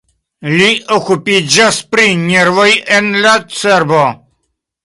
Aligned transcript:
Li 0.51 0.69
okupiĝas 0.95 1.77
pri 1.91 2.07
nervoj 2.23 2.67
en 2.97 3.13
la 3.27 3.37
cerbo. 3.59 4.05